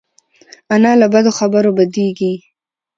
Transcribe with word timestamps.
انا 0.73 0.91
له 1.01 1.07
بدو 1.13 1.31
خبرو 1.39 1.71
بدېږي 1.77 2.33